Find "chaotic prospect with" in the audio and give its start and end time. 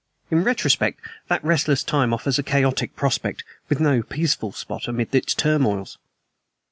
2.41-3.79